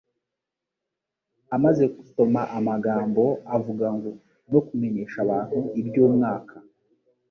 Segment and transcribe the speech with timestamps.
[1.55, 3.23] Amaze gusoma amagambo
[3.55, 4.09] avuga ngo:
[4.51, 6.55] «No kumenyesha abantu iby'umwaka